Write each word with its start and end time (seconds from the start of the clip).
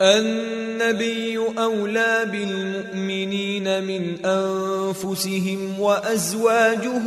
النبي 0.00 1.38
أولى 1.58 2.26
بالمؤمنين 2.32 3.84
من 3.84 4.26
أنفسهم 4.26 5.80
وأزواجه 5.80 7.02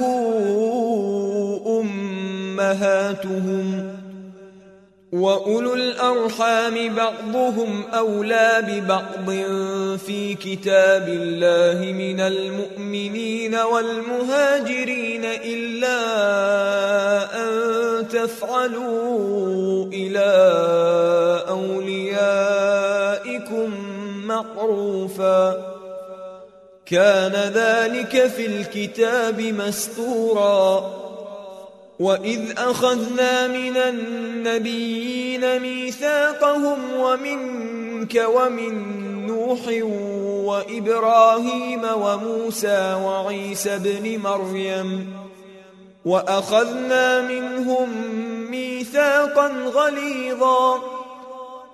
أمهاتهم 1.81 3.97
وأولو 5.11 5.73
الأرحام 5.73 6.95
بعضهم 6.95 7.83
أولى 7.93 8.63
ببعض 8.67 9.29
في 9.97 10.35
كتاب 10.35 11.09
الله 11.09 11.91
من 11.91 12.19
المؤمنين 12.19 13.55
والمهاجرين 13.55 15.25
إلا 15.25 15.97
أن 17.43 18.07
تفعلوا 18.07 19.85
إلى 19.93 20.27
معروفا. 24.41 25.73
كان 26.85 27.31
ذلك 27.31 28.27
في 28.27 28.45
الكتاب 28.45 29.41
مستورا. 29.41 30.91
وإذ 31.99 32.41
أخذنا 32.57 33.47
من 33.47 33.77
النبيين 33.77 35.59
ميثاقهم 35.59 36.99
ومنك 36.99 38.25
ومن 38.35 38.73
نوح 39.27 39.59
وإبراهيم 40.45 41.81
وموسى 41.95 42.93
وعيسى 42.93 43.77
بن 43.77 44.21
مريم. 44.23 45.13
وأخذنا 46.05 47.21
منهم 47.21 47.89
ميثاقا 48.51 49.47
غليظا. 49.47 50.96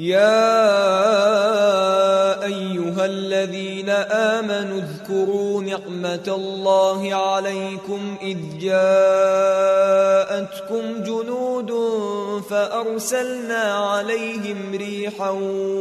يا 0.00 0.44
أيها 2.44 3.04
الذين 3.04 3.90
آمنوا 3.90 4.80
اذكروا 4.80 5.62
نعمة 5.62 6.24
الله 6.28 7.14
عليكم 7.14 8.16
إذ 8.22 8.38
جاءتكم 8.60 9.62
جنود 11.02 11.72
فأرسلنا 12.50 13.74
عليهم 13.74 14.72
ريحا 14.74 15.30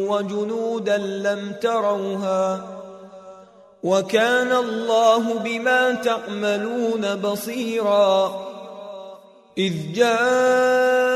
وجنودا 0.10 0.98
لم 0.98 1.56
تروها 1.62 2.68
وكان 3.84 4.52
الله 4.52 5.34
بما 5.34 5.94
تعملون 5.94 7.16
بصيرا 7.16 8.50
إذ 9.58 9.74
جاءوكم 9.94 11.10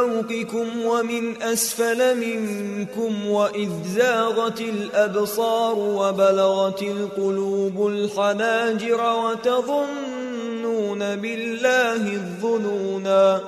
فوقكم 0.00 0.84
ومن 0.84 1.42
أسفل 1.42 2.16
منكم 2.16 3.26
وإذ 3.26 3.68
زاغت 3.94 4.60
الأبصار 4.60 5.78
وبلغت 5.78 6.82
القلوب 6.82 7.86
الحناجر 7.86 9.00
وتظنون 9.16 10.98
بالله 11.16 11.96
الظنونا. 11.96 13.40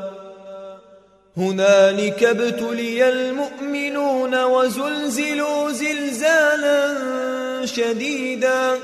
هنالك 1.37 2.25
ابتلي 2.25 3.09
المؤمنون 3.09 4.45
وزلزلوا 4.45 5.71
زلزالا 5.71 6.97
شديدا. 7.65 8.79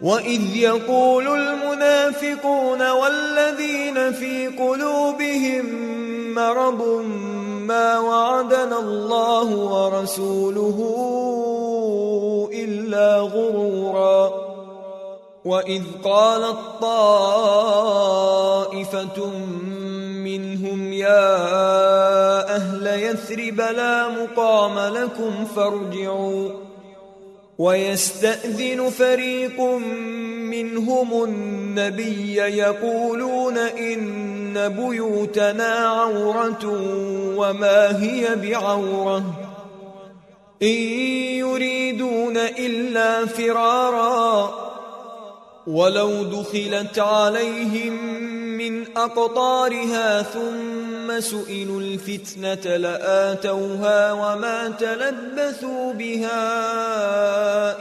وإذ 0.00 0.56
يقول 0.56 1.28
المنافقون 1.28 2.90
والذين 2.90 4.12
في 4.12 4.46
قلوبهم 4.46 5.94
مرض 6.34 6.82
ما 7.60 7.98
وعدنا 7.98 8.78
الله 8.78 9.56
ورسوله 9.56 10.78
إلا 12.52 13.20
غرورا. 13.20 14.44
وإذ 15.44 15.82
قالت 16.04 16.56
طائفة 16.80 17.98
منهم 20.24 20.92
يا 20.92 21.36
أهل 22.56 22.86
يثرب 22.86 23.60
لا 23.60 24.08
مقام 24.08 24.78
لكم 24.78 25.44
فارجعوا. 25.44 26.63
ويستأذن 27.58 28.90
فريق 28.90 29.60
منهم 30.50 31.24
النبي 31.24 32.34
يقولون 32.34 33.58
إن 33.58 34.68
بيوتنا 34.68 35.74
عورة 35.74 36.66
وما 37.36 38.02
هي 38.02 38.34
بعورة. 38.34 39.24
إن 40.62 40.68
يريدون 41.38 42.36
إلا 42.36 43.26
فرارا. 43.26 44.54
ولو 45.66 46.22
دخلت 46.22 46.98
عليهم 46.98 48.33
أقطارها 48.96 50.22
ثم 50.22 51.20
سئلوا 51.20 51.80
الفتنة 51.80 52.76
لآتوها 52.76 54.12
وما 54.12 54.68
تلبثوا 54.78 55.92
بها 55.92 56.40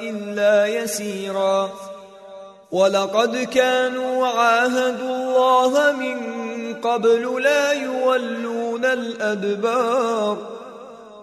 إلا 0.01 0.65
يسيرا. 0.65 1.71
ولقد 2.71 3.37
كانوا 3.37 4.27
عاهدوا 4.27 5.15
الله 5.15 5.91
من 5.91 6.17
قبل 6.73 7.43
لا 7.43 7.71
يولون 7.71 8.85
الأدبار. 8.85 10.37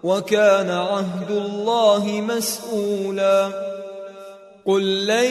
وكان 0.02 0.70
عهد 0.70 1.30
الله 1.30 2.24
مسؤولا. 2.28 3.48
قل 4.66 5.06
لن 5.06 5.30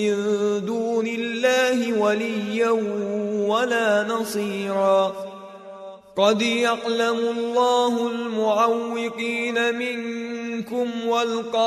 من 0.00 0.60
دون 0.66 1.06
الله 1.06 1.98
وليا 1.98 2.70
ولا 3.48 4.02
نصيرا. 4.08 5.14
قد 6.16 6.42
يعلم 6.42 7.18
الله 7.18 8.10
المعوقين 8.10 9.74
منكم 9.74 11.06
والقائلين 11.06 11.58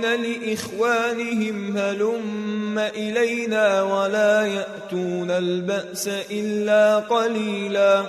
لإخوانهم 0.00 1.76
هلم 1.76 2.78
إلينا 2.78 3.82
ولا 3.82 4.46
يأتون 4.46 5.30
البأس 5.30 6.08
إلا 6.30 6.98
قليلا. 6.98 8.02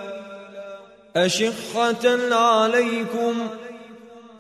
أشحة 1.16 2.36
عليكم 2.36 3.48
ۖ 3.64 3.67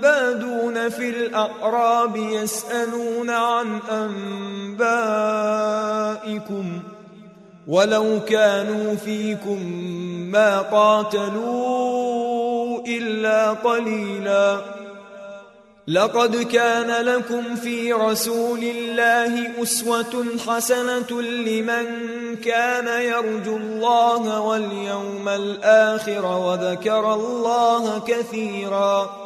بادون 0.00 0.88
في 0.88 1.10
الأعراب 1.10 2.16
يسألون 2.16 3.30
عن 3.30 3.80
أنبائكم 6.20 6.80
ولو 7.66 8.20
كانوا 8.28 8.94
فيكم 8.94 9.72
ما 10.32 10.60
قاتلوا 10.60 11.96
إلا 12.86 13.50
قليلا. 13.50 14.60
لقد 15.88 16.36
كان 16.36 17.04
لكم 17.04 17.56
في 17.56 17.92
رسول 17.92 18.64
الله 18.64 19.62
أسوة 19.62 20.26
حسنة 20.48 21.22
لمن 21.22 21.86
كان 22.44 23.02
يرجو 23.02 23.56
الله 23.56 24.40
واليوم 24.40 25.28
الآخر 25.28 26.26
وذكر 26.26 27.14
الله 27.14 28.02
كثيراً. 28.06 29.25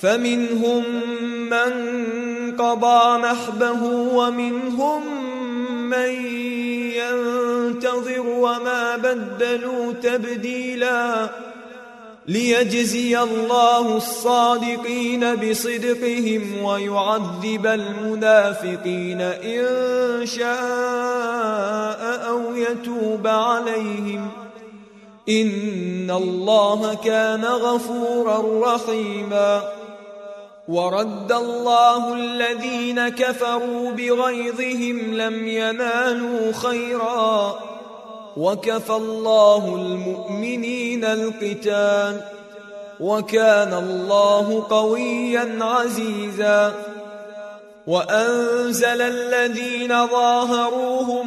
فمنهم 0.00 0.84
من 1.50 1.72
قضى 2.56 3.22
نحبه 3.22 3.82
ومنهم 4.14 5.02
من 5.90 6.10
ينتظر 6.94 8.26
وما 8.26 8.96
بدلوا 8.96 9.92
تبديلا 9.92 11.30
ليجزي 12.26 13.18
الله 13.18 13.96
الصادقين 13.96 15.34
بصدقهم 15.34 16.62
ويعذب 16.62 17.66
المنافقين 17.66 19.20
إن 19.20 20.26
شاء 20.26 20.46
أو 22.28 22.56
يتوب 22.56 23.26
عليهم. 23.26 24.28
إن 25.28 26.10
الله 26.10 26.94
كان 27.04 27.44
غفورا 27.44 28.74
رحيما. 28.74 29.62
ورد 30.68 31.32
الله 31.32 32.14
الذين 32.14 33.08
كفروا 33.08 33.90
بغيظهم 33.90 35.14
لم 35.14 35.48
ينالوا 35.48 36.52
خيرا. 36.52 37.58
وكفى 38.36 38.92
الله 38.92 39.74
المؤمنين 39.74 41.04
القتال. 41.04 42.20
وكان 43.00 43.74
الله 43.74 44.66
قويا 44.70 45.58
عزيزا. 45.60 46.74
وأنزل 47.86 49.02
الذين 49.02 50.06
ظاهروهم 50.06 51.26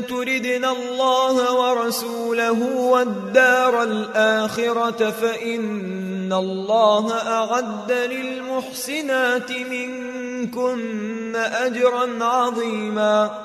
تردن 0.00 0.64
الله 0.64 1.54
ورسوله 1.54 2.76
والدار 2.76 3.82
الآخرة 3.82 5.10
فإن 5.10 6.32
الله 6.32 7.12
أعد 7.12 7.92
للمحسنات 7.92 9.52
منكن 9.52 11.36
أجرا 11.36 12.24
عظيما. 12.24 13.44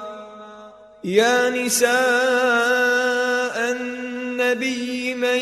يا 1.04 1.50
نساء 1.50 1.92
النبي 3.72 5.16
من 5.16 5.40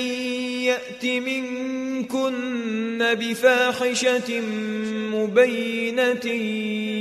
يأت 0.65 1.05
منكن 1.05 3.15
بفاحشة 3.19 4.41
مبينة 5.13 6.25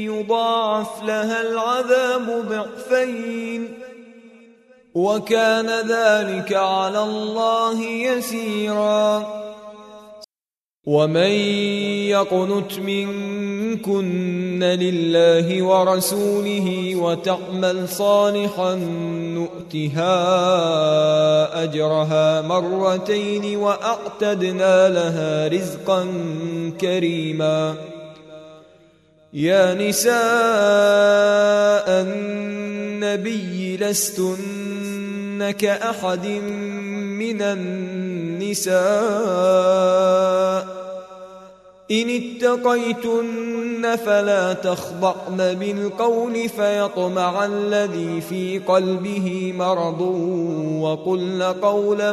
يضاعف 0.05 1.05
لها 1.05 1.43
العذاب 1.43 2.47
ضعفين. 2.49 3.80
وكان 4.95 5.67
ذلك 5.89 6.53
على 6.53 7.03
الله 7.03 7.83
يسيرا. 7.83 9.41
ومن 10.87 11.33
يقنت 12.11 12.79
منكن 12.79 14.63
لله 14.65 15.63
ورسوله 15.63 16.97
وتعمل 16.97 17.89
صالحا 17.89 18.75
نؤتها 19.39 20.15
أجرها 21.63 22.43
مرتين 22.43 23.57
وأعتدنا 23.57 24.89
لها 24.89 25.49
رزقا 25.49 26.07
كريما. 26.81 27.75
يا 29.33 29.75
نساء 29.75 30.15
النبي 32.03 33.77
لستن 33.77 34.80
كأحد 35.51 36.27
من 37.19 37.43
النساء. 37.43 38.81
إن 41.91 42.09
اتقيتن 42.11 43.97
فلا 43.97 44.53
تخضعن 44.53 45.37
بالقول 45.37 46.49
فيطمع 46.49 47.45
الذي 47.45 48.21
في 48.21 48.59
قلبه 48.59 49.55
مرض 49.57 50.01
وقلن 50.81 51.43
قولا 51.43 52.13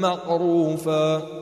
معروفا. 0.00 1.41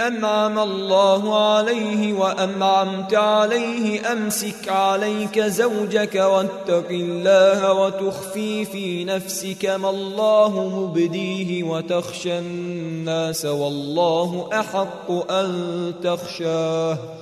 أنعم 0.00 0.58
الله 0.58 1.52
عليه 1.54 2.12
وأنعمت 2.12 3.14
عليه 3.14 4.12
أمسك 4.12 4.68
عليك 4.68 5.40
زوجك 5.40 6.14
واتق 6.14 6.88
الله 6.90 7.72
وتخفي 7.72 8.64
في 8.64 9.04
نفسك 9.04 9.64
ما 9.66 9.90
الله 9.90 10.68
مبديه 10.68 11.62
وتخشى 11.62 12.38
الناس 12.38 13.44
والله 13.44 14.48
أحق 14.52 15.30
أن 15.30 15.92
تخشاه. 16.02 17.21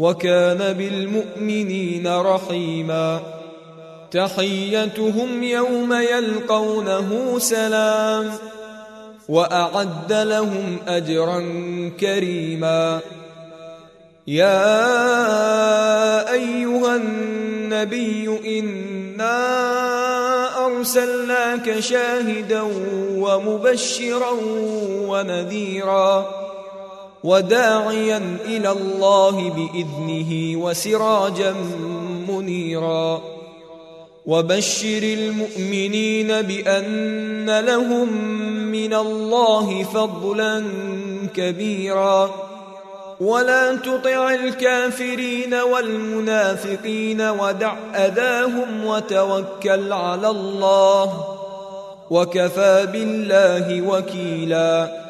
وكان 0.00 0.72
بالمؤمنين 0.72 2.08
رحيما. 2.08 3.20
تحيتهم 4.10 5.42
يوم 5.42 5.92
يلقونه 5.92 7.38
سلام. 7.38 8.32
وأعد 9.28 10.12
لهم 10.12 10.78
أجرا 10.88 11.40
كريما. 12.00 13.00
يا 14.26 14.72
أيها 16.32 16.96
النبي 16.96 18.40
إنا 18.60 19.36
أرسلناك 20.66 21.80
شاهدا 21.80 22.62
ومبشرا 23.16 24.36
ونذيرا. 25.06 26.49
وداعيا 27.24 28.36
إلى 28.44 28.70
الله 28.70 29.30
بإذنه 29.30 30.62
وسراجا 30.64 31.54
منيرا. 32.28 33.22
وبشر 34.26 35.02
المؤمنين 35.02 36.42
بأن 36.42 37.60
لهم 37.60 38.12
من 38.72 38.94
الله 38.94 39.82
فضلا 39.82 40.64
كبيرا. 41.36 42.30
ولا 43.20 43.76
تطع 43.76 44.34
الكافرين 44.34 45.54
والمنافقين 45.54 47.20
ودع 47.20 47.74
أذاهم 47.94 48.86
وتوكل 48.86 49.92
على 49.92 50.30
الله. 50.30 51.24
وكفى 52.10 52.88
بالله 52.92 53.82
وكيلا. 53.88 55.09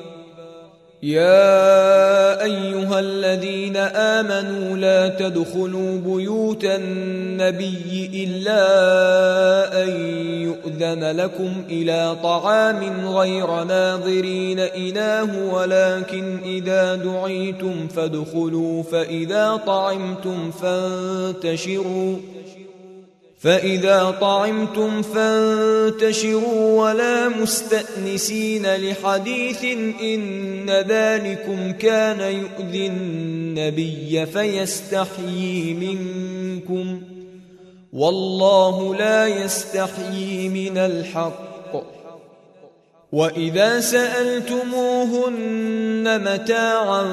يا 1.03 2.43
أيها 2.43 2.99
الذين 2.99 3.77
آمنوا 3.77 4.77
لا 4.77 5.07
تدخلوا 5.07 5.97
بيوت 5.97 6.65
النبي 6.65 8.11
إلا 8.13 8.63
أن 9.83 9.89
يؤذن 10.41 11.17
لكم 11.17 11.63
إلى 11.69 12.15
طعام 12.23 13.07
غير 13.07 13.63
ناظرين 13.63 14.59
إناه 14.59 15.53
ولكن 15.53 16.37
إذا 16.45 16.95
دعيتم 16.95 17.87
فادخلوا 17.87 18.83
فإذا 18.83 19.55
طعمتم 19.55 20.51
فانتشروا. 20.51 22.17
فإذا 23.41 24.17
طعمتم 24.21 25.01
فانتشروا 25.01 26.81
ولا 26.83 27.29
مستأنسين 27.29 28.75
لحديث 28.75 29.63
إن 30.01 30.69
ذلكم 30.69 31.71
كان 31.71 32.19
يؤذي 32.19 32.87
النبي 32.87 34.25
فيستحيي 34.25 35.73
منكم 35.73 37.01
والله 37.93 38.95
لا 38.95 39.27
يستحيي 39.27 40.49
من 40.49 40.77
الحق. 40.77 41.50
وإذا 43.11 43.79
سألتموهن 43.79 46.33
متاعا 46.33 47.05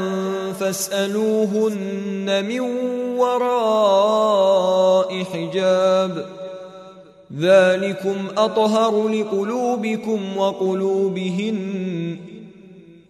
فاسألوهن 0.60 2.44
من 2.48 2.60
وراء 3.16 5.24
حجاب. 5.24 6.26
ذلكم 7.38 8.16
أطهر 8.36 9.08
لقلوبكم 9.08 10.36
وقلوبهن. 10.36 12.16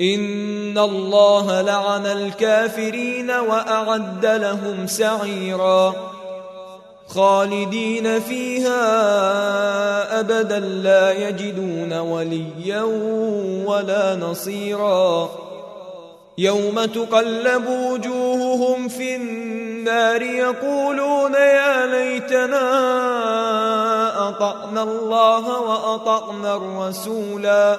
ان 0.00 0.78
الله 0.78 1.60
لعن 1.60 2.06
الكافرين 2.06 3.30
واعد 3.30 4.26
لهم 4.26 4.86
سعيرا 4.86 5.94
خالدين 7.08 8.20
فيها 8.20 8.80
ابدا 10.20 10.58
لا 10.58 11.28
يجدون 11.28 11.92
وليا 11.92 12.82
ولا 13.66 14.16
نصيرا 14.16 15.30
يوم 16.38 16.84
تقلب 16.84 17.66
وجوههم 17.66 18.88
في 18.88 19.16
النار 19.16 20.22
يقولون 20.22 21.34
يا 21.34 21.86
ليتنا 21.86 22.68
اطعنا 24.28 24.82
الله 24.82 25.60
واطعنا 25.60 26.56
الرسولا 26.56 27.78